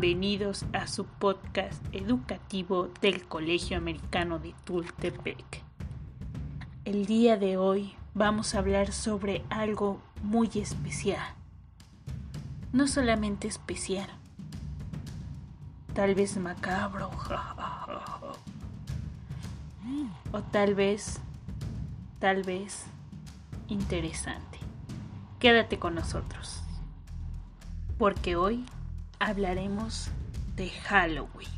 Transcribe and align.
bienvenidos 0.00 0.64
a 0.72 0.88
su 0.88 1.04
podcast 1.04 1.80
educativo 1.92 2.88
del 3.00 3.28
Colegio 3.28 3.76
Americano 3.76 4.40
de 4.40 4.52
Tultepec. 4.64 5.62
El 6.84 7.06
día 7.06 7.36
de 7.36 7.58
hoy 7.58 7.94
vamos 8.12 8.54
a 8.54 8.58
hablar 8.58 8.92
sobre 8.92 9.44
algo 9.50 10.00
muy 10.20 10.50
especial. 10.56 11.24
No 12.72 12.88
solamente 12.88 13.46
especial, 13.46 14.08
tal 15.92 16.16
vez 16.16 16.36
macabro, 16.38 17.12
o 20.32 20.42
tal 20.42 20.74
vez, 20.74 21.20
tal 22.18 22.42
vez 22.42 22.86
interesante. 23.68 24.58
Quédate 25.38 25.78
con 25.78 25.94
nosotros, 25.94 26.62
porque 27.96 28.34
hoy 28.34 28.66
hablaremos 29.24 30.10
de 30.56 30.68
Halloween. 30.68 31.48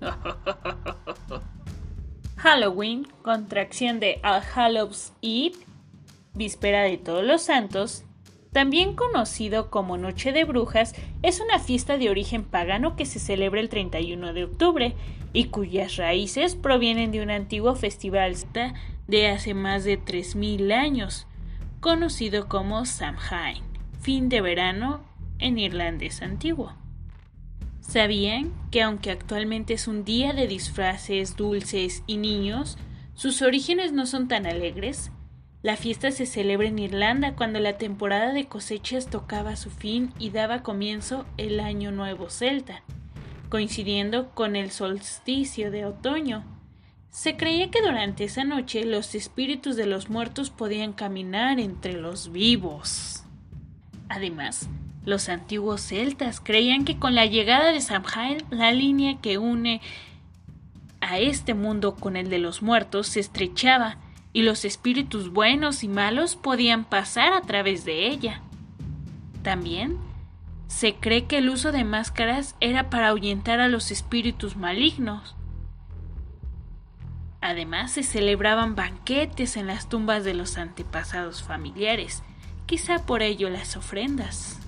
Halloween, 2.36 3.06
contracción 3.22 3.98
de 3.98 4.20
All 4.22 4.42
Hallows 4.54 5.12
Eve, 5.20 5.56
víspera 6.34 6.82
de 6.82 6.96
Todos 6.96 7.24
los 7.24 7.42
Santos, 7.42 8.04
también 8.52 8.94
conocido 8.94 9.70
como 9.70 9.98
Noche 9.98 10.32
de 10.32 10.44
Brujas, 10.44 10.94
es 11.22 11.40
una 11.40 11.58
fiesta 11.58 11.98
de 11.98 12.10
origen 12.10 12.44
pagano 12.44 12.94
que 12.96 13.06
se 13.06 13.18
celebra 13.18 13.60
el 13.60 13.68
31 13.68 14.32
de 14.32 14.44
octubre 14.44 14.94
y 15.32 15.46
cuyas 15.46 15.96
raíces 15.96 16.54
provienen 16.54 17.10
de 17.10 17.22
un 17.22 17.30
antiguo 17.30 17.74
festival 17.74 18.36
de 19.08 19.28
hace 19.28 19.52
más 19.52 19.84
de 19.84 20.00
3.000 20.00 20.72
años, 20.72 21.26
conocido 21.80 22.48
como 22.48 22.86
Samhain, 22.86 23.64
fin 24.00 24.28
de 24.28 24.40
verano 24.40 25.07
en 25.38 25.58
irlandés 25.58 26.22
antiguo. 26.22 26.74
¿Sabían 27.80 28.52
que 28.70 28.82
aunque 28.82 29.10
actualmente 29.10 29.74
es 29.74 29.88
un 29.88 30.04
día 30.04 30.34
de 30.34 30.46
disfraces, 30.46 31.36
dulces 31.36 32.02
y 32.06 32.18
niños, 32.18 32.76
sus 33.14 33.40
orígenes 33.40 33.92
no 33.92 34.04
son 34.04 34.28
tan 34.28 34.46
alegres? 34.46 35.10
La 35.62 35.76
fiesta 35.76 36.10
se 36.10 36.26
celebra 36.26 36.68
en 36.68 36.78
Irlanda 36.78 37.34
cuando 37.34 37.58
la 37.60 37.78
temporada 37.78 38.32
de 38.32 38.46
cosechas 38.46 39.06
tocaba 39.06 39.56
su 39.56 39.70
fin 39.70 40.12
y 40.18 40.30
daba 40.30 40.62
comienzo 40.62 41.26
el 41.36 41.60
Año 41.60 41.90
Nuevo 41.90 42.30
Celta, 42.30 42.82
coincidiendo 43.48 44.30
con 44.34 44.54
el 44.54 44.70
solsticio 44.70 45.70
de 45.70 45.84
otoño. 45.84 46.44
Se 47.10 47.36
creía 47.36 47.70
que 47.70 47.80
durante 47.80 48.24
esa 48.24 48.44
noche 48.44 48.84
los 48.84 49.14
espíritus 49.14 49.74
de 49.74 49.86
los 49.86 50.10
muertos 50.10 50.50
podían 50.50 50.92
caminar 50.92 51.58
entre 51.58 51.94
los 51.94 52.30
vivos. 52.30 53.24
Además, 54.08 54.68
los 55.08 55.30
antiguos 55.30 55.80
celtas 55.80 56.38
creían 56.38 56.84
que 56.84 56.98
con 56.98 57.14
la 57.14 57.24
llegada 57.24 57.72
de 57.72 57.80
Samhain 57.80 58.44
la 58.50 58.72
línea 58.72 59.18
que 59.22 59.38
une 59.38 59.80
a 61.00 61.18
este 61.18 61.54
mundo 61.54 61.96
con 61.96 62.14
el 62.14 62.28
de 62.28 62.38
los 62.38 62.60
muertos 62.60 63.06
se 63.06 63.20
estrechaba 63.20 63.96
y 64.34 64.42
los 64.42 64.66
espíritus 64.66 65.32
buenos 65.32 65.82
y 65.82 65.88
malos 65.88 66.36
podían 66.36 66.84
pasar 66.84 67.32
a 67.32 67.40
través 67.40 67.86
de 67.86 68.06
ella. 68.08 68.42
También 69.42 69.96
se 70.66 70.96
cree 70.96 71.24
que 71.24 71.38
el 71.38 71.48
uso 71.48 71.72
de 71.72 71.84
máscaras 71.84 72.54
era 72.60 72.90
para 72.90 73.08
ahuyentar 73.08 73.60
a 73.60 73.68
los 73.68 73.90
espíritus 73.90 74.56
malignos. 74.56 75.36
Además 77.40 77.92
se 77.92 78.02
celebraban 78.02 78.74
banquetes 78.74 79.56
en 79.56 79.68
las 79.68 79.88
tumbas 79.88 80.22
de 80.24 80.34
los 80.34 80.58
antepasados 80.58 81.42
familiares, 81.42 82.22
quizá 82.66 83.06
por 83.06 83.22
ello 83.22 83.48
las 83.48 83.74
ofrendas. 83.74 84.67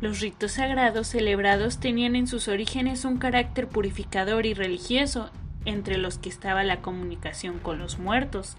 Los 0.00 0.20
ritos 0.20 0.52
sagrados 0.52 1.06
celebrados 1.06 1.78
tenían 1.78 2.16
en 2.16 2.26
sus 2.26 2.48
orígenes 2.48 3.06
un 3.06 3.16
carácter 3.16 3.66
purificador 3.66 4.44
y 4.44 4.52
religioso, 4.52 5.30
entre 5.64 5.96
los 5.96 6.18
que 6.18 6.28
estaba 6.28 6.62
la 6.64 6.82
comunicación 6.82 7.58
con 7.58 7.78
los 7.78 7.98
muertos, 7.98 8.58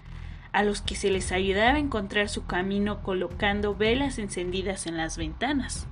a 0.52 0.64
los 0.64 0.80
que 0.82 0.96
se 0.96 1.10
les 1.10 1.30
ayudaba 1.30 1.76
a 1.76 1.78
encontrar 1.78 2.28
su 2.28 2.46
camino 2.46 3.02
colocando 3.02 3.74
velas 3.76 4.18
encendidas 4.18 4.86
en 4.86 4.96
las 4.96 5.16
ventanas. 5.16 5.86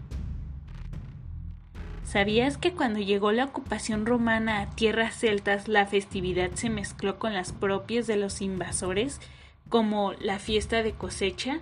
¿Sabías 2.04 2.56
que 2.56 2.72
cuando 2.72 2.98
llegó 2.98 3.30
la 3.30 3.44
ocupación 3.44 4.06
romana 4.06 4.60
a 4.60 4.70
tierras 4.70 5.14
celtas 5.14 5.68
la 5.68 5.86
festividad 5.86 6.50
se 6.54 6.70
mezcló 6.70 7.18
con 7.18 7.34
las 7.34 7.52
propias 7.52 8.06
de 8.06 8.16
los 8.16 8.42
invasores, 8.42 9.20
como 9.68 10.12
la 10.14 10.38
fiesta 10.38 10.82
de 10.82 10.92
cosecha? 10.92 11.60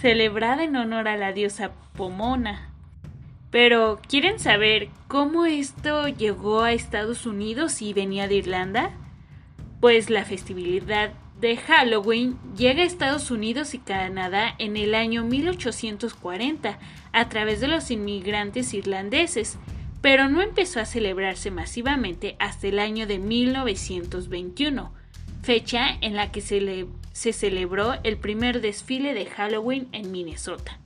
Celebrada 0.00 0.64
en 0.64 0.76
honor 0.76 1.08
a 1.08 1.16
la 1.16 1.32
diosa 1.32 1.72
Pomona. 1.96 2.70
Pero, 3.50 4.00
¿quieren 4.08 4.38
saber 4.38 4.88
cómo 5.08 5.44
esto 5.44 6.08
llegó 6.08 6.62
a 6.62 6.72
Estados 6.72 7.26
Unidos 7.26 7.82
y 7.82 7.92
venía 7.92 8.28
de 8.28 8.36
Irlanda? 8.36 8.92
Pues 9.80 10.08
la 10.08 10.24
festividad 10.24 11.12
de 11.40 11.56
Halloween 11.56 12.38
llega 12.56 12.82
a 12.82 12.86
Estados 12.86 13.30
Unidos 13.30 13.74
y 13.74 13.78
Canadá 13.78 14.54
en 14.58 14.76
el 14.76 14.94
año 14.94 15.24
1840 15.24 16.78
a 17.12 17.28
través 17.28 17.60
de 17.60 17.68
los 17.68 17.90
inmigrantes 17.90 18.72
irlandeses, 18.74 19.58
pero 20.00 20.28
no 20.28 20.42
empezó 20.42 20.80
a 20.80 20.86
celebrarse 20.86 21.50
masivamente 21.50 22.36
hasta 22.38 22.68
el 22.68 22.78
año 22.78 23.06
de 23.06 23.18
1921, 23.18 24.92
fecha 25.42 25.96
en 26.00 26.14
la 26.14 26.30
que 26.30 26.40
se, 26.40 26.60
le, 26.60 26.86
se 27.12 27.32
celebró 27.32 27.94
el 28.02 28.16
primer 28.16 28.60
desfile 28.60 29.14
de 29.14 29.26
Halloween 29.26 29.88
en 29.92 30.12
Minnesota. 30.12 30.78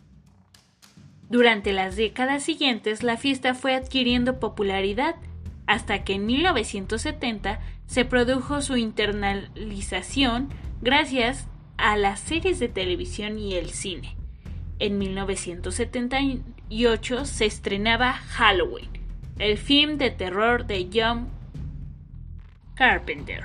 Durante 1.28 1.72
las 1.72 1.96
décadas 1.96 2.42
siguientes 2.42 3.02
la 3.02 3.16
fiesta 3.16 3.54
fue 3.54 3.74
adquiriendo 3.74 4.38
popularidad 4.38 5.16
hasta 5.66 6.04
que 6.04 6.14
en 6.14 6.26
1970 6.26 7.60
se 7.86 8.04
produjo 8.04 8.62
su 8.62 8.76
internalización 8.76 10.50
gracias 10.80 11.46
a 11.76 11.96
las 11.96 12.20
series 12.20 12.58
de 12.58 12.68
televisión 12.68 13.38
y 13.38 13.54
el 13.54 13.70
cine. 13.70 14.16
En 14.78 14.98
1978 14.98 17.24
se 17.24 17.46
estrenaba 17.46 18.12
Halloween, 18.12 18.90
el 19.38 19.56
film 19.58 19.98
de 19.98 20.10
terror 20.10 20.66
de 20.66 20.88
John 20.92 21.28
Carpenter. 22.74 23.44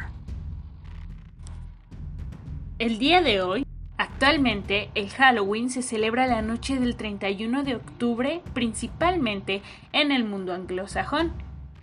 El 2.79 2.97
día 2.97 3.22
de 3.22 3.41
hoy, 3.41 3.66
actualmente, 3.97 4.90
el 4.95 5.09
Halloween 5.09 5.69
se 5.69 5.81
celebra 5.81 6.28
la 6.28 6.41
noche 6.41 6.79
del 6.79 6.95
31 6.95 7.63
de 7.63 7.75
octubre 7.75 8.41
principalmente 8.53 9.62
en 9.91 10.13
el 10.13 10.23
mundo 10.23 10.53
anglosajón, 10.53 11.34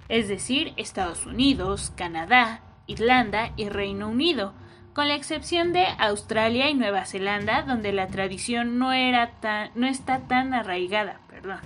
es 0.09 0.27
decir, 0.27 0.73
Estados 0.79 1.27
Unidos, 1.27 1.93
Canadá, 1.97 2.63
Irlanda 2.87 3.53
y 3.59 3.69
Reino 3.69 4.09
Unido, 4.09 4.55
con 4.95 5.09
la 5.09 5.17
excepción 5.17 5.75
de 5.75 5.85
Australia 5.99 6.71
y 6.71 6.75
Nueva 6.75 7.05
Zelanda, 7.05 7.61
donde 7.61 7.93
la 7.93 8.07
tradición 8.07 8.79
no, 8.79 8.95
era 8.95 9.33
tan, 9.41 9.73
no 9.75 9.87
está 9.87 10.21
tan 10.21 10.55
arraigada. 10.55 11.21
Perdón. 11.29 11.61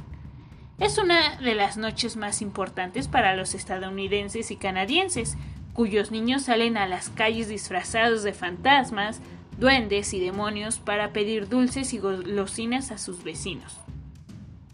Es 0.80 0.98
una 0.98 1.36
de 1.36 1.54
las 1.54 1.76
noches 1.76 2.16
más 2.16 2.42
importantes 2.42 3.06
para 3.06 3.36
los 3.36 3.54
estadounidenses 3.54 4.50
y 4.50 4.56
canadienses, 4.56 5.36
cuyos 5.80 6.10
niños 6.10 6.42
salen 6.42 6.76
a 6.76 6.86
las 6.86 7.08
calles 7.08 7.48
disfrazados 7.48 8.22
de 8.22 8.34
fantasmas, 8.34 9.22
duendes 9.58 10.12
y 10.12 10.20
demonios 10.20 10.78
para 10.78 11.14
pedir 11.14 11.48
dulces 11.48 11.94
y 11.94 11.98
golosinas 11.98 12.91
a 12.91 12.98
sus 12.98 13.24
vecinos. 13.24 13.80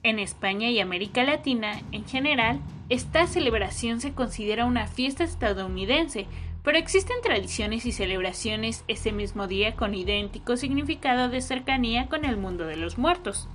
En 0.03 0.19
España 0.19 0.69
y 0.69 0.81
América 0.81 1.23
Latina, 1.23 1.81
en 1.93 2.05
general, 2.07 2.59
esta 2.89 3.29
celebración 3.29 4.01
se 4.01 4.15
considera 4.15 4.65
una 4.65 4.89
fiesta 4.89 5.23
estadounidense, 5.23 6.27
pero 6.65 6.77
existen 6.77 7.19
tradiciones 7.23 7.87
y 7.87 7.93
celebraciones 7.93 8.83
ese 8.89 9.13
mismo 9.13 9.47
día 9.47 9.77
con 9.77 9.95
idéntico 9.95 10.57
significado 10.57 11.29
de 11.29 11.41
cercanía 11.41 12.09
con 12.09 12.25
el 12.25 12.37
mundo 12.37 12.67
de 12.67 12.79
los 12.79 12.99
muertos. 12.99 13.49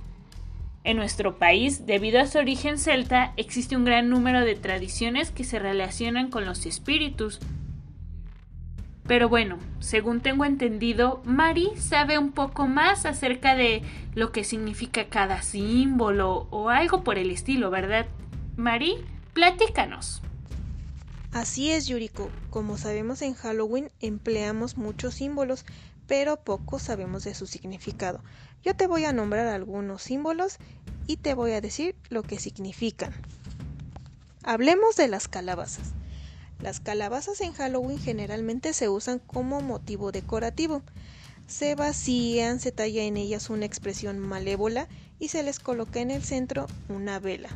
En 0.84 0.96
nuestro 0.96 1.38
país, 1.38 1.86
debido 1.86 2.20
a 2.20 2.26
su 2.26 2.38
origen 2.38 2.76
celta, 2.76 3.32
existe 3.36 3.76
un 3.76 3.84
gran 3.84 4.08
número 4.08 4.40
de 4.40 4.56
tradiciones 4.56 5.30
que 5.30 5.44
se 5.44 5.60
relacionan 5.60 6.28
con 6.28 6.44
los 6.44 6.66
espíritus. 6.66 7.38
Pero 9.06 9.28
bueno, 9.28 9.58
según 9.78 10.20
tengo 10.20 10.44
entendido, 10.44 11.22
Mari 11.24 11.70
sabe 11.76 12.18
un 12.18 12.32
poco 12.32 12.66
más 12.66 13.06
acerca 13.06 13.54
de 13.54 13.82
lo 14.14 14.32
que 14.32 14.42
significa 14.42 15.06
cada 15.08 15.42
símbolo 15.42 16.48
o 16.50 16.68
algo 16.68 17.04
por 17.04 17.16
el 17.16 17.30
estilo, 17.30 17.70
¿verdad? 17.70 18.06
Mari, 18.56 18.96
platícanos. 19.34 20.22
Así 21.32 21.70
es, 21.70 21.86
Yuriko. 21.86 22.28
Como 22.50 22.76
sabemos 22.76 23.22
en 23.22 23.34
Halloween 23.34 23.90
empleamos 24.00 24.76
muchos 24.76 25.14
símbolos, 25.14 25.64
pero 26.06 26.36
poco 26.36 26.78
sabemos 26.78 27.24
de 27.24 27.34
su 27.34 27.46
significado. 27.46 28.20
Yo 28.64 28.76
te 28.76 28.86
voy 28.86 29.04
a 29.04 29.12
nombrar 29.12 29.48
algunos 29.48 30.02
símbolos 30.02 30.58
y 31.06 31.16
te 31.16 31.34
voy 31.34 31.52
a 31.52 31.60
decir 31.60 31.96
lo 32.10 32.22
que 32.22 32.38
significan. 32.38 33.12
Hablemos 34.44 34.96
de 34.96 35.08
las 35.08 35.26
calabazas. 35.26 35.92
Las 36.60 36.78
calabazas 36.78 37.40
en 37.40 37.52
Halloween 37.52 37.98
generalmente 37.98 38.72
se 38.72 38.88
usan 38.88 39.18
como 39.18 39.60
motivo 39.60 40.12
decorativo. 40.12 40.82
Se 41.48 41.74
vacían, 41.74 42.60
se 42.60 42.70
talla 42.70 43.02
en 43.02 43.16
ellas 43.16 43.50
una 43.50 43.66
expresión 43.66 44.20
malévola 44.20 44.86
y 45.18 45.28
se 45.28 45.42
les 45.42 45.58
coloca 45.58 46.00
en 46.00 46.12
el 46.12 46.22
centro 46.22 46.68
una 46.88 47.18
vela. 47.18 47.50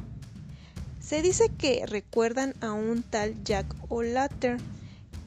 Se 0.98 1.22
dice 1.22 1.50
que 1.56 1.86
recuerdan 1.86 2.54
a 2.60 2.72
un 2.72 3.04
tal 3.04 3.44
Jack 3.44 3.66
O'Latter, 3.88 4.58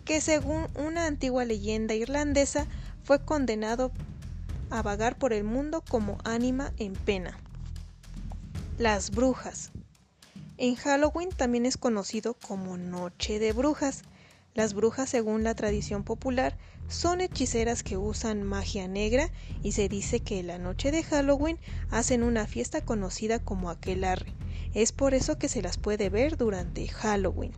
que 0.04 0.20
según 0.20 0.68
una 0.76 1.06
antigua 1.06 1.46
leyenda 1.46 1.94
irlandesa 1.94 2.68
fue 3.04 3.24
condenado 3.24 3.94
a 4.70 4.82
vagar 4.82 5.18
por 5.18 5.34
el 5.34 5.44
mundo 5.44 5.84
como 5.88 6.18
ánima 6.24 6.74
en 6.78 6.94
pena. 6.94 7.40
Las 8.78 9.12
brujas. 9.12 9.72
En 10.58 10.76
Halloween 10.76 11.30
también 11.30 11.66
es 11.66 11.78
conocido 11.78 12.34
como 12.34 12.78
Noche 12.78 13.40
de 13.40 13.54
Brujas. 13.54 14.04
Las 14.54 14.74
brujas, 14.74 15.10
según 15.10 15.44
la 15.44 15.56
tradición 15.56 16.04
popular, 16.04 16.58
son 16.90 17.22
hechiceras 17.22 17.84
que 17.84 17.98
usan 17.98 18.44
magia 18.44 18.88
negra 18.88 19.30
y 19.64 19.74
se 19.74 19.88
dice 19.88 20.22
que 20.22 20.44
la 20.44 20.58
noche 20.58 20.92
de 20.92 21.04
Halloween 21.04 21.60
hacen 21.92 22.24
una 22.24 22.48
fiesta 22.48 22.82
conocida 22.82 23.40
como 23.40 23.70
aquelarre. 23.70 24.34
Es 24.74 24.92
por 24.92 25.14
eso 25.14 25.38
que 25.38 25.50
se 25.50 25.62
las 25.62 25.78
puede 25.78 26.10
ver 26.10 26.36
durante 26.36 26.88
Halloween. 26.88 27.54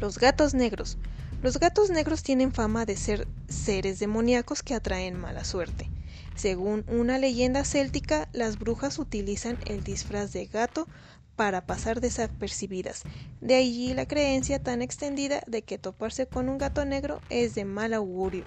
Los 0.00 0.18
gatos 0.18 0.54
negros. 0.54 0.98
Los 1.42 1.58
gatos 1.58 1.90
negros 1.90 2.22
tienen 2.22 2.52
fama 2.52 2.86
de 2.86 2.96
ser 2.96 3.28
seres 3.48 3.98
demoníacos 3.98 4.62
que 4.62 4.74
atraen 4.74 5.18
mala 5.20 5.44
suerte. 5.44 5.88
Según 6.34 6.84
una 6.88 7.18
leyenda 7.18 7.64
céltica, 7.64 8.28
las 8.32 8.58
brujas 8.58 8.98
utilizan 8.98 9.58
el 9.66 9.84
disfraz 9.84 10.32
de 10.32 10.46
gato 10.46 10.88
para 11.36 11.66
pasar 11.66 12.00
desapercibidas. 12.00 13.02
De 13.40 13.54
allí 13.54 13.92
la 13.94 14.06
creencia 14.06 14.62
tan 14.62 14.80
extendida 14.80 15.42
de 15.46 15.62
que 15.62 15.78
toparse 15.78 16.26
con 16.26 16.48
un 16.48 16.58
gato 16.58 16.84
negro 16.84 17.20
es 17.28 17.54
de 17.54 17.64
mal 17.64 17.92
augurio. 17.92 18.44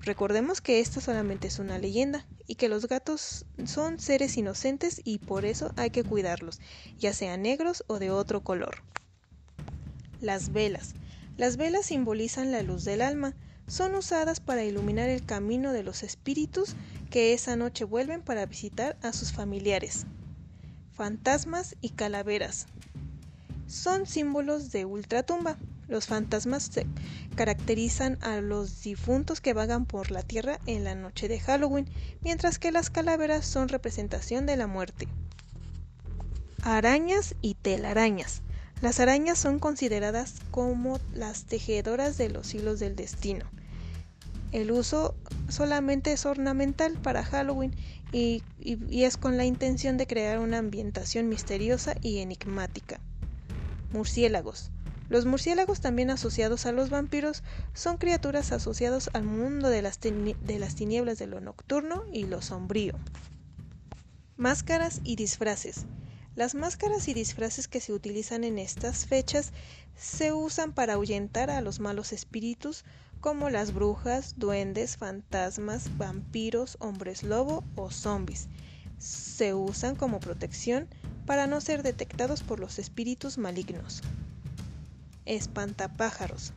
Recordemos 0.00 0.62
que 0.62 0.80
esto 0.80 1.02
solamente 1.02 1.48
es 1.48 1.58
una 1.58 1.78
leyenda 1.78 2.26
y 2.46 2.54
que 2.54 2.70
los 2.70 2.88
gatos 2.88 3.44
son 3.66 4.00
seres 4.00 4.38
inocentes 4.38 5.02
y 5.04 5.18
por 5.18 5.44
eso 5.44 5.72
hay 5.76 5.90
que 5.90 6.04
cuidarlos, 6.04 6.60
ya 6.98 7.12
sean 7.12 7.42
negros 7.42 7.84
o 7.88 7.98
de 7.98 8.10
otro 8.10 8.42
color. 8.42 8.76
Las 10.22 10.52
velas. 10.52 10.94
Las 11.38 11.56
velas 11.56 11.86
simbolizan 11.86 12.52
la 12.52 12.62
luz 12.62 12.84
del 12.84 13.00
alma. 13.00 13.34
Son 13.66 13.94
usadas 13.94 14.40
para 14.40 14.64
iluminar 14.64 15.08
el 15.08 15.24
camino 15.24 15.72
de 15.72 15.82
los 15.82 16.02
espíritus 16.02 16.76
que 17.08 17.32
esa 17.32 17.56
noche 17.56 17.84
vuelven 17.84 18.20
para 18.20 18.44
visitar 18.44 18.98
a 19.00 19.14
sus 19.14 19.32
familiares 19.32 20.04
fantasmas 20.98 21.76
y 21.80 21.90
calaveras. 21.90 22.66
Son 23.68 24.04
símbolos 24.04 24.72
de 24.72 24.84
ultratumba. 24.84 25.56
Los 25.86 26.06
fantasmas 26.06 26.72
caracterizan 27.36 28.18
a 28.20 28.40
los 28.40 28.82
difuntos 28.82 29.40
que 29.40 29.52
vagan 29.54 29.86
por 29.86 30.10
la 30.10 30.22
tierra 30.22 30.58
en 30.66 30.82
la 30.82 30.96
noche 30.96 31.28
de 31.28 31.38
Halloween, 31.38 31.88
mientras 32.20 32.58
que 32.58 32.72
las 32.72 32.90
calaveras 32.90 33.46
son 33.46 33.68
representación 33.68 34.44
de 34.44 34.56
la 34.56 34.66
muerte. 34.66 35.06
Arañas 36.62 37.36
y 37.42 37.54
telarañas. 37.54 38.42
Las 38.80 39.00
arañas 39.00 39.38
son 39.38 39.58
consideradas 39.58 40.34
como 40.52 41.00
las 41.12 41.44
tejedoras 41.44 42.16
de 42.16 42.28
los 42.28 42.54
hilos 42.54 42.78
del 42.78 42.94
destino. 42.94 43.44
El 44.52 44.70
uso 44.70 45.16
solamente 45.48 46.12
es 46.12 46.24
ornamental 46.24 46.92
para 46.92 47.24
Halloween 47.24 47.74
y, 48.12 48.42
es 48.90 49.16
con 49.16 49.36
la 49.36 49.44
intención 49.44 49.96
de 49.96 50.06
crear 50.06 50.38
una 50.38 50.58
ambientación 50.58 51.28
misteriosa 51.28 51.94
y 52.02 52.18
enigmática. 52.18 53.00
Murciélagos. 53.92 54.70
Los 55.08 55.26
murciélagos 55.26 55.80
también 55.80 56.10
asociados 56.10 56.64
a 56.64 56.72
los 56.72 56.88
vampiros 56.88 57.42
son 57.74 57.96
criaturas 57.96 58.52
asociadas 58.52 59.10
al 59.12 59.24
mundo 59.24 59.68
de 59.70 59.82
las, 59.82 59.98
de 60.00 60.58
las 60.58 60.74
tinieblas 60.76 61.18
de 61.18 61.26
lo 61.26 61.40
nocturno 61.40 62.04
y 62.12 62.26
lo 62.26 62.42
sombrío. 62.42 62.94
Máscaras 64.36 65.00
y 65.02 65.16
disfraces. 65.16 65.84
Las 66.38 66.54
máscaras 66.54 67.08
y 67.08 67.14
disfraces 67.14 67.66
que 67.66 67.80
se 67.80 67.92
utilizan 67.92 68.44
en 68.44 68.60
estas 68.60 69.06
fechas 69.06 69.50
se 69.96 70.32
usan 70.32 70.72
para 70.72 70.92
ahuyentar 70.92 71.50
a 71.50 71.60
los 71.60 71.80
malos 71.80 72.12
espíritus 72.12 72.84
como 73.20 73.50
las 73.50 73.74
brujas, 73.74 74.34
duendes, 74.36 74.96
fantasmas, 74.96 75.98
vampiros, 75.98 76.76
hombres 76.78 77.24
lobo 77.24 77.64
o 77.74 77.90
zombies. 77.90 78.46
Se 78.98 79.52
usan 79.52 79.96
como 79.96 80.20
protección 80.20 80.86
para 81.26 81.48
no 81.48 81.60
ser 81.60 81.82
detectados 81.82 82.44
por 82.44 82.60
los 82.60 82.78
espíritus 82.78 83.36
malignos. 83.36 84.02
Espantapájaros. 85.24 86.52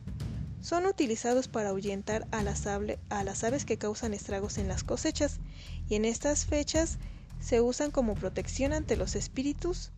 Son 0.60 0.86
utilizados 0.86 1.48
para 1.48 1.70
ahuyentar 1.70 2.28
a 2.30 2.44
las, 2.44 2.68
a 2.68 3.24
las 3.24 3.42
aves 3.42 3.64
que 3.64 3.78
causan 3.78 4.14
estragos 4.14 4.58
en 4.58 4.68
las 4.68 4.84
cosechas 4.84 5.40
y 5.88 5.96
en 5.96 6.04
estas 6.04 6.46
fechas 6.46 7.00
se 7.42 7.60
usan 7.60 7.90
como 7.90 8.14
protección 8.14 8.72
ante 8.72 8.96
los 8.96 9.16
espíritus 9.16 9.90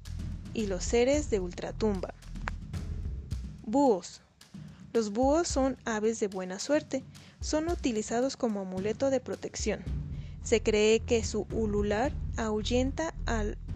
y 0.54 0.66
los 0.66 0.82
seres 0.82 1.30
de 1.30 1.40
ultratumba. 1.40 2.14
Búhos. 3.64 4.22
Los 4.92 5.12
búhos 5.12 5.46
son 5.46 5.76
aves 5.84 6.20
de 6.20 6.28
buena 6.28 6.58
suerte, 6.58 7.04
son 7.40 7.68
utilizados 7.68 8.36
como 8.36 8.60
amuleto 8.60 9.10
de 9.10 9.20
protección. 9.20 9.80
Se 10.42 10.62
cree 10.62 11.00
que 11.00 11.24
su 11.24 11.46
ulular 11.52 12.12
ahuyenta, 12.36 13.14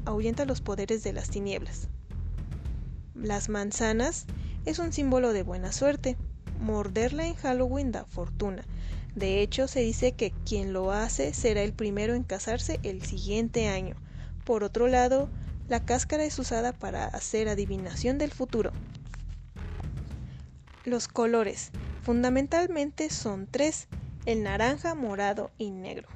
ahuyenta 0.05 0.45
los 0.45 0.61
poderes 0.61 1.03
de 1.03 1.13
las 1.13 1.29
tinieblas. 1.29 1.89
Las 3.15 3.49
manzanas 3.49 4.27
es 4.65 4.79
un 4.79 4.93
símbolo 4.93 5.33
de 5.33 5.43
buena 5.43 5.73
suerte. 5.73 6.17
Morderla 6.61 7.27
en 7.27 7.35
Halloween 7.35 7.93
da 7.93 8.05
fortuna. 8.05 8.65
De 9.19 9.43
hecho, 9.43 9.67
se 9.67 9.81
dice 9.81 10.13
que 10.13 10.31
quien 10.47 10.73
lo 10.73 10.93
hace 10.93 11.35
será 11.35 11.63
el 11.63 11.73
primero 11.73 12.15
en 12.15 12.23
casarse 12.23 12.79
el 12.85 13.03
siguiente 13.05 13.67
año. 13.67 13.97
Por 14.45 14.63
otro 14.63 14.87
lado, 14.87 15.29
la 15.69 15.85
cáscara 15.85 16.25
es 16.25 16.39
usada 16.39 16.73
para 16.73 17.05
hacer 17.07 17.49
adivinación 17.49 18.19
del 18.19 18.31
futuro. 18.31 18.71
Los 20.85 21.09
colores 21.09 21.73
fundamentalmente 22.03 23.11
son 23.11 23.49
tres, 23.51 23.89
el 24.25 24.45
naranja, 24.45 24.95
morado 24.95 25.51
y 25.59 25.73
negro. 25.73 26.07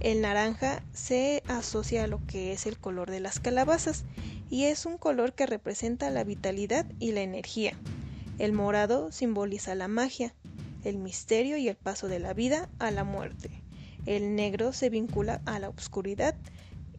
El 0.00 0.20
naranja 0.20 0.82
se 0.92 1.44
asocia 1.46 2.02
a 2.02 2.08
lo 2.08 2.20
que 2.26 2.52
es 2.52 2.66
el 2.66 2.78
color 2.78 3.12
de 3.12 3.20
las 3.20 3.38
calabazas 3.38 4.04
y 4.50 4.64
es 4.64 4.86
un 4.86 4.98
color 4.98 5.34
que 5.34 5.46
representa 5.46 6.10
la 6.10 6.24
vitalidad 6.24 6.84
y 6.98 7.12
la 7.12 7.20
energía. 7.20 7.78
El 8.40 8.52
morado 8.52 9.12
simboliza 9.12 9.76
la 9.76 9.86
magia, 9.86 10.34
el 10.84 10.98
misterio 10.98 11.56
y 11.56 11.68
el 11.68 11.76
paso 11.76 12.08
de 12.08 12.18
la 12.18 12.34
vida 12.34 12.68
a 12.78 12.90
la 12.90 13.04
muerte. 13.04 13.50
El 14.06 14.36
negro 14.36 14.72
se 14.72 14.90
vincula 14.90 15.40
a 15.46 15.58
la 15.58 15.70
oscuridad 15.70 16.34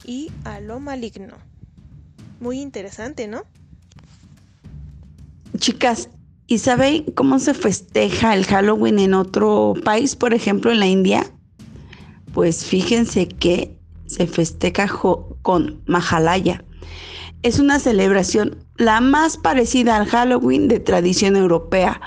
y 0.03 0.31
a 0.43 0.59
lo 0.59 0.79
maligno. 0.79 1.35
Muy 2.39 2.59
interesante, 2.59 3.27
¿no? 3.27 3.43
Chicas, 5.57 6.09
¿Y 6.47 6.59
saben 6.59 7.05
cómo 7.15 7.39
se 7.39 7.55
festeja 7.55 8.35
el 8.35 8.45
Halloween 8.45 8.99
en 8.99 9.15
otro 9.15 9.73
país, 9.83 10.15
por 10.15 10.35
ejemplo 10.35 10.71
en 10.71 10.79
la 10.79 10.85
India? 10.85 11.25
Pues 12.33 12.65
fíjense 12.65 13.27
que 13.27 13.79
se 14.05 14.27
festeja 14.27 14.87
con 15.41 15.81
Mahalaya. 15.87 16.63
Es 17.41 17.57
una 17.57 17.79
celebración 17.79 18.57
la 18.77 19.01
más 19.01 19.37
parecida 19.37 19.95
al 19.95 20.05
Halloween 20.05 20.67
de 20.67 20.79
tradición 20.79 21.35
europea 21.35 21.99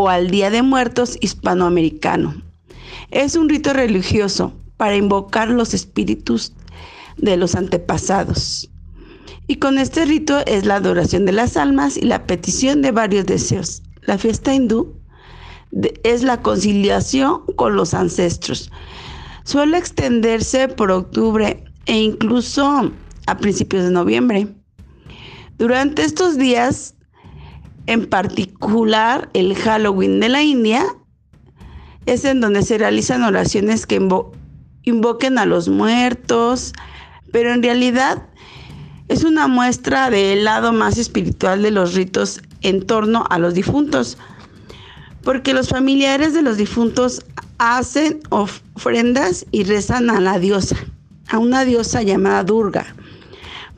o 0.00 0.08
al 0.08 0.30
Día 0.30 0.48
de 0.48 0.62
Muertos 0.62 1.18
hispanoamericano. 1.20 2.40
Es 3.10 3.34
un 3.34 3.48
rito 3.48 3.72
religioso 3.72 4.52
para 4.76 4.94
invocar 4.94 5.48
los 5.48 5.74
espíritus 5.74 6.52
de 7.16 7.36
los 7.36 7.56
antepasados. 7.56 8.70
Y 9.48 9.56
con 9.56 9.76
este 9.76 10.04
rito 10.04 10.38
es 10.46 10.64
la 10.64 10.76
adoración 10.76 11.26
de 11.26 11.32
las 11.32 11.56
almas 11.56 11.96
y 11.96 12.02
la 12.02 12.28
petición 12.28 12.80
de 12.80 12.92
varios 12.92 13.26
deseos. 13.26 13.82
La 14.02 14.18
fiesta 14.18 14.54
hindú 14.54 14.94
es 16.04 16.22
la 16.22 16.42
conciliación 16.42 17.42
con 17.56 17.74
los 17.74 17.92
ancestros. 17.92 18.70
Suele 19.42 19.78
extenderse 19.78 20.68
por 20.68 20.92
octubre 20.92 21.64
e 21.86 22.00
incluso 22.00 22.92
a 23.26 23.36
principios 23.36 23.82
de 23.82 23.90
noviembre. 23.90 24.46
Durante 25.58 26.04
estos 26.04 26.38
días, 26.38 26.94
en 27.88 28.06
particular 28.06 29.30
el 29.32 29.56
Halloween 29.56 30.20
de 30.20 30.28
la 30.28 30.42
India, 30.42 30.84
es 32.04 32.26
en 32.26 32.42
donde 32.42 32.62
se 32.62 32.76
realizan 32.76 33.22
oraciones 33.22 33.86
que 33.86 33.98
invoquen 34.82 35.38
a 35.38 35.46
los 35.46 35.70
muertos, 35.70 36.74
pero 37.32 37.52
en 37.52 37.62
realidad 37.62 38.26
es 39.08 39.24
una 39.24 39.48
muestra 39.48 40.10
del 40.10 40.44
lado 40.44 40.74
más 40.74 40.98
espiritual 40.98 41.62
de 41.62 41.70
los 41.70 41.94
ritos 41.94 42.42
en 42.60 42.86
torno 42.86 43.24
a 43.30 43.38
los 43.38 43.54
difuntos, 43.54 44.18
porque 45.22 45.54
los 45.54 45.70
familiares 45.70 46.34
de 46.34 46.42
los 46.42 46.58
difuntos 46.58 47.24
hacen 47.56 48.20
ofrendas 48.28 49.46
y 49.50 49.64
rezan 49.64 50.10
a 50.10 50.20
la 50.20 50.38
diosa, 50.38 50.76
a 51.28 51.38
una 51.38 51.64
diosa 51.64 52.02
llamada 52.02 52.44
Durga, 52.44 52.94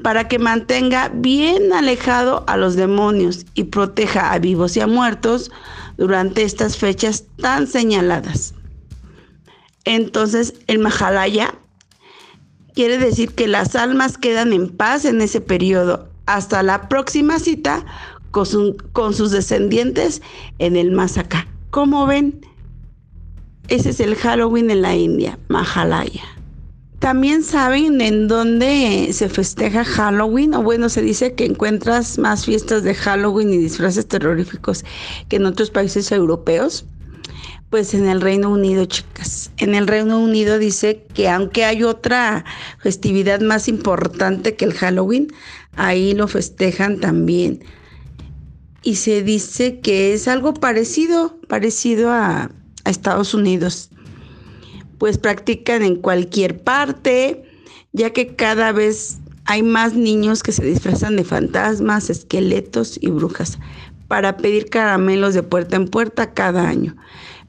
para 0.03 0.29
que 0.29 0.39
mantenga 0.39 1.11
bien 1.13 1.73
alejado 1.73 2.45
a 2.47 2.57
los 2.57 2.77
demonios 2.77 3.47
y 3.55 3.65
proteja 3.65 4.33
a 4.33 4.39
vivos 4.39 4.77
y 4.77 4.81
a 4.81 4.87
muertos 4.87 5.51
durante 5.97 6.43
estas 6.43 6.77
fechas 6.77 7.25
tan 7.41 7.67
señaladas. 7.67 8.55
Entonces 9.85 10.55
el 10.67 10.79
Mahalaya 10.79 11.55
quiere 12.75 12.99
decir 12.99 13.35
que 13.35 13.49
las 13.49 13.77
almas 13.77 14.19
quedan 14.19 14.53
en 14.53 14.69
paz 14.69 15.05
en 15.05 15.21
ese 15.21 15.41
periodo 15.41 16.09
hasta 16.27 16.63
la 16.63 16.89
próxima 16.89 17.39
cita 17.39 17.85
con, 18.31 18.47
sus 19.15 19.31
descendientes 19.31 20.23
en 20.59 20.77
el 20.77 20.93
más. 20.93 21.19
¿Cómo 21.71 22.07
ven? 22.07 22.47
Ese 23.69 23.91
es 23.91 24.01
el 24.01 24.17
Halloween 24.17 24.71
en 24.71 24.83
la 24.83 24.95
India, 24.97 25.39
Mahalaya. 25.49 26.40
También 27.01 27.43
saben 27.43 28.03
en 28.03 28.29
dónde 28.29 29.09
se 29.15 29.31
festeja 29.31 29.87
Halloween, 29.87 30.53
o 30.53 30.63
bueno, 30.63 30.91
se 30.91 31.01
dice 31.01 31.33
que 31.33 31.47
encuentras 31.47 32.19
más 32.19 32.45
fiestas 32.45 32.83
de 32.83 32.95
Halloween 32.95 33.55
y 33.55 33.57
disfraces 33.57 34.07
terroríficos 34.07 34.85
que 35.31 35.37
en 35.37 35.47
otros 35.47 35.71
países 35.71 36.13
europeos. 36.13 36.85
Pues 37.71 37.95
en 37.95 38.07
el 38.07 38.21
Reino 38.21 38.51
Unido, 38.51 38.85
chicas. 38.85 39.51
En 39.57 39.75
el 39.75 39.87
Reino 39.87 40.19
Unido 40.19 40.59
dice 40.59 41.07
que 41.15 41.31
aunque 41.31 41.65
hay 41.65 41.85
otra 41.85 42.45
festividad 42.83 43.41
más 43.41 43.67
importante 43.67 44.55
que 44.55 44.67
el 44.67 44.75
Halloween, 44.75 45.29
ahí 45.77 46.13
lo 46.13 46.29
festejan 46.29 47.01
también. 47.01 47.65
Y 48.83 48.97
se 48.97 49.23
dice 49.23 49.81
que 49.81 50.13
es 50.13 50.29
algo 50.29 50.53
parecido, 50.53 51.41
parecido 51.49 52.11
a, 52.11 52.51
a 52.85 52.91
Estados 52.91 53.33
Unidos. 53.33 53.89
Pues 55.01 55.19
practican 55.19 55.83
en 55.83 55.97
cualquier 55.97 56.63
parte, 56.63 57.43
ya 57.93 58.11
que 58.11 58.37
cada 58.37 58.71
vez 58.71 59.19
hay 59.47 59.65
más 59.65 59.95
niños 59.95 60.45
que 60.45 60.53
se 60.53 60.65
disfrazan 60.65 61.17
de 61.17 61.25
fantasmas, 61.25 62.09
esqueletos 62.09 62.97
y 63.03 63.11
brujas 63.11 63.59
para 64.07 64.37
pedir 64.37 64.71
caramelos 64.71 65.35
de 65.35 65.43
puerta 65.43 65.75
en 65.75 65.89
puerta 65.89 66.33
cada 66.33 66.69
año 66.69 66.95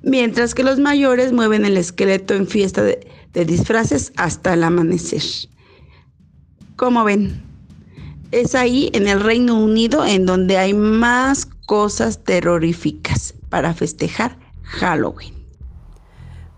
mientras 0.03 0.55
que 0.55 0.63
los 0.63 0.79
mayores 0.79 1.31
mueven 1.31 1.65
el 1.65 1.77
esqueleto 1.77 2.33
en 2.33 2.47
fiesta 2.47 2.83
de, 2.83 3.07
disfraces 3.33 4.11
hasta 4.17 4.53
el 4.53 4.63
amanecer. 4.63 5.21
Como 6.75 7.03
ven, 7.03 7.43
es 8.31 8.55
ahí 8.55 8.89
en 8.93 9.07
el 9.07 9.21
Reino 9.21 9.57
Unido 9.57 10.05
en 10.05 10.25
donde 10.25 10.57
hay 10.57 10.73
más 10.73 11.45
cosas 11.65 12.23
terroríficas 12.23 13.33
para 13.49 13.73
festejar 13.73 14.37
Halloween. 14.63 15.33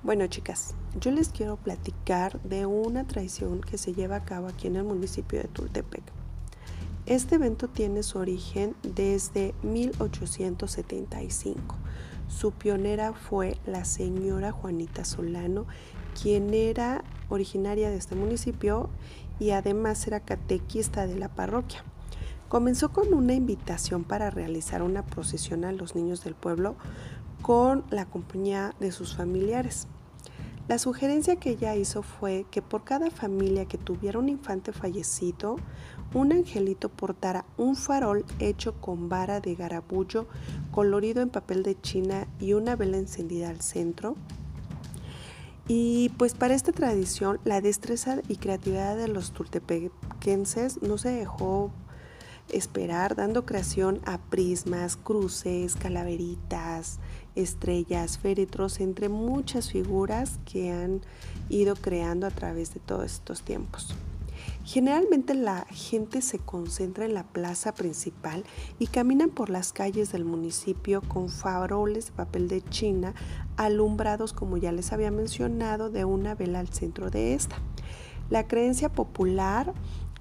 Bueno, 0.01 0.27
chicas, 0.27 0.75
yo 1.00 1.12
les 1.12 1.29
quiero 1.29 1.57
platicar 1.57 2.41
de 2.41 2.65
una 2.65 3.05
tradición 3.05 3.62
que 3.62 3.77
se 3.77 3.93
lleva 3.93 4.17
a 4.17 4.25
cabo 4.25 4.47
aquí 4.47 4.67
en 4.67 4.75
el 4.75 4.83
municipio 4.83 5.39
de 5.39 5.47
Tultepec. 5.47 6.03
Este 7.05 7.35
evento 7.35 7.67
tiene 7.67 8.03
su 8.03 8.17
origen 8.17 8.75
desde 8.83 9.53
1875 9.63 11.75
su 12.27 12.51
pionera 12.51 13.13
fue 13.13 13.57
la 13.65 13.85
señora 13.85 14.51
Juanita 14.51 15.05
Solano, 15.05 15.65
quien 16.19 16.53
era 16.53 17.03
originaria 17.29 17.89
de 17.89 17.97
este 17.97 18.15
municipio 18.15 18.89
y 19.39 19.51
además 19.51 20.05
era 20.07 20.19
catequista 20.19 21.05
de 21.05 21.15
la 21.15 21.29
parroquia. 21.29 21.83
Comenzó 22.50 22.91
con 22.91 23.13
una 23.13 23.33
invitación 23.33 24.03
para 24.03 24.29
realizar 24.29 24.81
una 24.81 25.05
procesión 25.05 25.63
a 25.63 25.71
los 25.71 25.95
niños 25.95 26.23
del 26.23 26.35
pueblo 26.35 26.75
con 27.41 27.83
la 27.89 28.05
compañía 28.05 28.73
de 28.79 28.91
sus 28.91 29.15
familiares. 29.15 29.88
La 30.67 30.79
sugerencia 30.79 31.36
que 31.36 31.51
ella 31.51 31.75
hizo 31.75 32.03
fue 32.03 32.46
que 32.50 32.62
por 32.62 32.86
cada 32.86 33.12
familia 33.12 33.65
que 33.65 33.77
tuviera 33.77 34.20
un 34.20 34.29
infante 34.29 34.72
fallecido, 34.72 35.58
un 36.13 36.32
angelito 36.32 36.88
portara 36.88 37.46
un 37.58 37.75
farol 37.75 38.24
hecho 38.39 38.74
con 38.79 39.10
vara 39.10 39.41
de 39.41 39.55
garabullo 39.55 40.25
colorido 40.72 41.22
en 41.22 41.29
papel 41.29 41.63
de 41.63 41.79
china 41.82 42.27
y 42.39 42.53
una 42.53 42.77
vela 42.77 42.98
encendida 42.98 43.50
al 43.50 43.60
centro. 43.60 44.15
Y 45.67 46.10
pues 46.17 46.34
para 46.34 46.55
esta 46.55 46.72
tradición 46.72 47.39
la 47.43 47.60
destreza 47.60 48.22
y 48.29 48.38
creatividad 48.38 48.96
de 48.96 49.10
los 49.10 49.32
tultepequenses 49.32 50.82
no 50.82 50.98
se 50.98 51.10
dejó 51.10 51.72
esperar, 52.50 53.15
dando 53.15 53.45
creación 53.45 54.01
a 54.05 54.17
prismas, 54.17 54.95
cruces, 54.97 55.75
calaveritas, 55.75 57.00
estrellas, 57.35 58.17
féretros, 58.17 58.79
entre 58.79 59.09
muchas 59.09 59.71
figuras 59.71 60.39
que 60.45 60.71
han 60.71 61.01
ido 61.50 61.75
creando 61.75 62.27
a 62.27 62.31
través 62.31 62.73
de 62.73 62.79
todos 62.79 63.05
estos 63.05 63.41
tiempos. 63.41 63.95
Generalmente 64.65 65.33
la 65.33 65.65
gente 65.69 66.21
se 66.21 66.39
concentra 66.39 67.05
en 67.05 67.13
la 67.13 67.23
plaza 67.23 67.73
principal 67.73 68.43
y 68.79 68.88
caminan 68.88 69.29
por 69.29 69.50
las 69.50 69.73
calles 69.73 70.12
del 70.12 70.25
municipio 70.25 71.01
con 71.01 71.29
faroles 71.29 72.07
de 72.07 72.12
papel 72.13 72.47
de 72.47 72.62
China 72.62 73.13
alumbrados, 73.57 74.33
como 74.33 74.57
ya 74.57 74.71
les 74.71 74.93
había 74.93 75.12
mencionado, 75.12 75.89
de 75.89 76.05
una 76.05 76.35
vela 76.35 76.59
al 76.59 76.69
centro 76.69 77.09
de 77.09 77.33
esta. 77.33 77.57
La 78.29 78.47
creencia 78.47 78.89
popular 78.89 79.73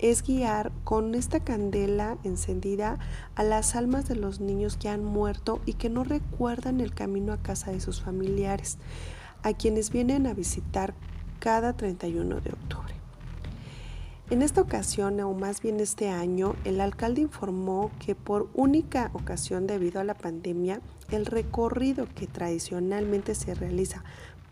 es 0.03 0.25
guiar 0.25 0.73
con 0.83 1.15
esta 1.15 1.41
candela 1.41 2.19
encendida 2.25 2.99
a 3.37 3.45
las 3.45 3.77
almas 3.77 4.09
de 4.09 4.17
los 4.17 4.41
niños 4.41 4.77
que 4.77 4.89
han 4.89 5.05
muerto 5.05 5.61
y 5.65 5.75
que 5.75 5.89
no 5.89 6.03
recuerdan 6.03 6.81
el 6.81 6.93
camino 6.93 7.33
a 7.33 7.41
casa 7.41 7.71
de 7.71 7.81
sus 7.81 8.03
familiares, 8.03 8.79
a 9.45 9.55
quienes 9.55 9.91
vienen 9.91 10.27
a 10.27 10.35
visitar 10.35 10.93
cada 11.39 11.75
31 11.75 12.41
de 12.41 12.51
octubre. 12.51 12.95
En 14.29 14.43
esta 14.43 14.61
ocasión, 14.61 15.21
o 15.21 15.35
más 15.35 15.63
bien 15.63 15.79
este 15.79 16.09
año, 16.09 16.57
el 16.65 16.81
alcalde 16.81 17.21
informó 17.21 17.93
que 18.05 18.15
por 18.15 18.49
única 18.55 19.11
ocasión 19.13 19.67
debido 19.69 20.01
a 20.01 20.05
la 20.05 20.15
pandemia, 20.15 20.81
el 21.11 21.27
recorrido 21.27 22.09
que 22.15 22.27
tradicionalmente 22.27 23.35
se 23.35 23.55
realiza 23.55 24.03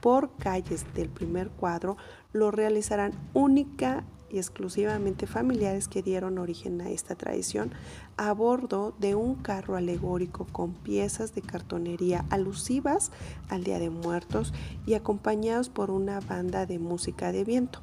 por 0.01 0.31
calles 0.37 0.85
del 0.95 1.09
primer 1.09 1.49
cuadro 1.51 1.97
lo 2.33 2.51
realizarán 2.51 3.13
única 3.35 4.05
y 4.31 4.39
exclusivamente 4.39 5.27
familiares 5.27 5.89
que 5.89 6.03
dieron 6.03 6.39
origen 6.39 6.81
a 6.81 6.91
esta 6.91 7.15
tradición 7.15 7.73
a 8.17 8.33
bordo 8.33 8.95
de 8.99 9.15
un 9.15 9.35
carro 9.35 9.77
alegórico 9.77 10.47
con 10.53 10.73
piezas 10.73 11.35
de 11.35 11.43
cartonería 11.43 12.25
alusivas 12.31 13.11
al 13.49 13.65
Día 13.65 13.79
de 13.79 13.91
Muertos 13.91 14.53
y 14.87 14.95
acompañados 14.95 15.69
por 15.69 15.91
una 15.91 16.21
banda 16.21 16.67
de 16.67 16.79
música 16.79 17.33
de 17.33 17.45
viento 17.45 17.81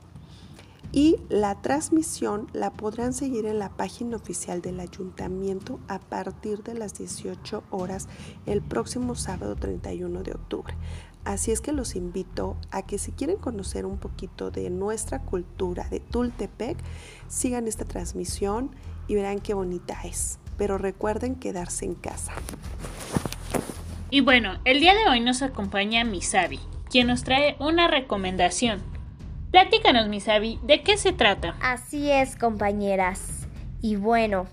y 0.91 1.17
la 1.29 1.61
transmisión 1.61 2.47
la 2.53 2.71
podrán 2.71 3.13
seguir 3.13 3.45
en 3.45 3.59
la 3.59 3.69
página 3.69 4.15
oficial 4.15 4.61
del 4.61 4.79
ayuntamiento 4.79 5.79
a 5.87 5.99
partir 5.99 6.63
de 6.63 6.73
las 6.73 6.97
18 6.97 7.63
horas 7.71 8.07
el 8.45 8.61
próximo 8.61 9.15
sábado 9.15 9.55
31 9.55 10.23
de 10.23 10.31
octubre. 10.31 10.73
Así 11.27 11.51
es 11.51 11.59
que 11.59 11.73
los 11.73 11.97
invito 11.97 12.55
a 12.71 12.83
que 12.83 12.97
si 12.97 13.11
quieren 13.11 13.35
conocer 13.35 13.85
un 13.85 13.97
poquito 13.97 14.49
de 14.49 14.69
nuestra 14.69 15.19
cultura 15.19 15.85
de 15.89 15.99
Tultepec, 15.99 16.77
sigan 17.27 17.67
esta 17.67 17.83
transmisión 17.83 18.71
y 19.09 19.15
verán 19.15 19.39
qué 19.39 19.53
bonita 19.53 19.99
es. 20.05 20.39
Pero 20.57 20.77
recuerden 20.77 21.35
quedarse 21.35 21.83
en 21.83 21.95
casa. 21.95 22.31
Y 24.09 24.21
bueno, 24.21 24.57
el 24.63 24.79
día 24.79 24.95
de 24.95 25.09
hoy 25.09 25.19
nos 25.19 25.41
acompaña 25.41 26.05
Misabi, 26.05 26.61
quien 26.89 27.07
nos 27.07 27.25
trae 27.25 27.57
una 27.59 27.89
recomendación 27.89 28.81
Platícanos, 29.51 30.07
Misabi, 30.07 30.61
¿de 30.63 30.81
qué 30.81 30.95
se 30.95 31.11
trata? 31.11 31.55
Así 31.61 32.09
es, 32.09 32.37
compañeras. 32.37 33.47
Y 33.81 33.97
bueno, 33.97 34.45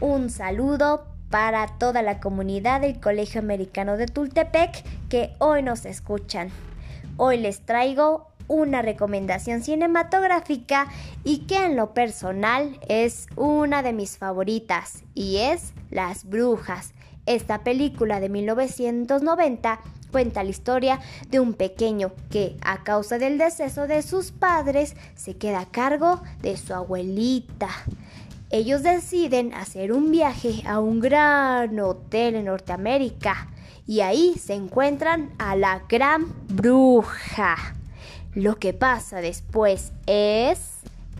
un 0.00 0.30
saludo 0.30 1.11
para 1.32 1.66
toda 1.66 2.02
la 2.02 2.20
comunidad 2.20 2.82
del 2.82 3.00
Colegio 3.00 3.40
Americano 3.40 3.96
de 3.96 4.04
Tultepec 4.04 4.84
que 5.08 5.32
hoy 5.38 5.62
nos 5.62 5.86
escuchan. 5.86 6.50
Hoy 7.16 7.38
les 7.38 7.62
traigo 7.62 8.28
una 8.48 8.82
recomendación 8.82 9.62
cinematográfica 9.62 10.88
y 11.24 11.46
que 11.46 11.64
en 11.64 11.74
lo 11.74 11.94
personal 11.94 12.78
es 12.86 13.28
una 13.34 13.82
de 13.82 13.94
mis 13.94 14.18
favoritas 14.18 15.04
y 15.14 15.38
es 15.38 15.72
Las 15.90 16.26
Brujas. 16.26 16.92
Esta 17.24 17.64
película 17.64 18.20
de 18.20 18.28
1990 18.28 19.80
cuenta 20.10 20.44
la 20.44 20.50
historia 20.50 21.00
de 21.30 21.40
un 21.40 21.54
pequeño 21.54 22.12
que, 22.30 22.58
a 22.60 22.84
causa 22.84 23.16
del 23.16 23.38
deceso 23.38 23.86
de 23.86 24.02
sus 24.02 24.32
padres, 24.32 24.96
se 25.14 25.38
queda 25.38 25.60
a 25.60 25.70
cargo 25.70 26.20
de 26.42 26.58
su 26.58 26.74
abuelita. 26.74 27.70
Ellos 28.52 28.82
deciden 28.82 29.54
hacer 29.54 29.92
un 29.92 30.10
viaje 30.10 30.62
a 30.66 30.78
un 30.78 31.00
gran 31.00 31.80
hotel 31.80 32.34
en 32.34 32.44
Norteamérica 32.44 33.48
y 33.86 34.00
ahí 34.00 34.34
se 34.38 34.52
encuentran 34.52 35.32
a 35.38 35.56
la 35.56 35.84
gran 35.88 36.26
bruja. 36.48 37.56
Lo 38.34 38.58
que 38.58 38.74
pasa 38.74 39.22
después 39.22 39.92
es... 40.06 40.68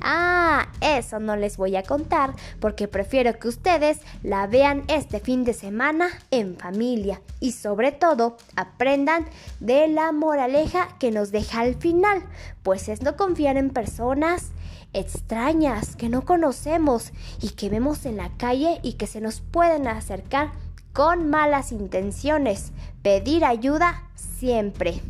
Ah, 0.02 0.68
eso 0.82 1.20
no 1.20 1.36
les 1.36 1.56
voy 1.56 1.76
a 1.76 1.84
contar 1.84 2.34
porque 2.60 2.86
prefiero 2.86 3.38
que 3.38 3.48
ustedes 3.48 4.00
la 4.22 4.46
vean 4.46 4.82
este 4.88 5.18
fin 5.18 5.44
de 5.44 5.54
semana 5.54 6.08
en 6.30 6.58
familia 6.58 7.22
y 7.40 7.52
sobre 7.52 7.92
todo 7.92 8.36
aprendan 8.56 9.24
de 9.60 9.88
la 9.88 10.12
moraleja 10.12 10.88
que 10.98 11.12
nos 11.12 11.30
deja 11.30 11.60
al 11.60 11.76
final, 11.76 12.22
pues 12.62 12.90
es 12.90 13.00
no 13.00 13.16
confiar 13.16 13.56
en 13.56 13.70
personas 13.70 14.50
extrañas 14.92 15.96
que 15.96 16.08
no 16.08 16.24
conocemos 16.24 17.12
y 17.40 17.50
que 17.50 17.68
vemos 17.68 18.06
en 18.06 18.16
la 18.16 18.30
calle 18.36 18.80
y 18.82 18.94
que 18.94 19.06
se 19.06 19.20
nos 19.20 19.40
pueden 19.40 19.88
acercar 19.88 20.52
con 20.92 21.30
malas 21.30 21.72
intenciones. 21.72 22.72
Pedir 23.02 23.44
ayuda 23.44 24.10
siempre. 24.14 25.00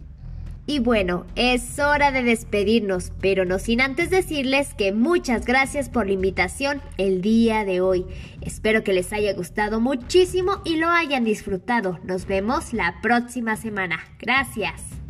Y 0.65 0.79
bueno, 0.79 1.27
es 1.35 1.81
hora 1.81 2.13
de 2.13 2.23
despedirnos, 2.23 3.13
pero 3.21 3.45
no 3.45 3.59
sin 3.59 3.81
antes 3.81 4.11
decirles 4.11 4.75
que 4.75 4.93
muchas 4.93 5.45
gracias 5.45 5.89
por 5.89 6.07
la 6.07 6.13
invitación 6.13 6.81
el 6.99 7.21
día 7.21 7.65
de 7.65 7.81
hoy. 7.81 8.07
Espero 8.41 8.85
que 8.85 8.93
les 8.93 9.13
haya 9.13 9.35
gustado 9.35 9.81
muchísimo 9.81 10.63
y 10.65 10.77
lo 10.77 10.89
hayan 10.89 11.25
disfrutado. 11.25 11.99
Nos 12.05 12.27
vemos 12.27 12.73
la 12.73 13.01
próxima 13.03 13.57
semana. 13.57 13.99
Gracias. 14.21 15.02